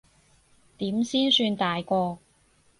[0.79, 2.17] 點先算大個？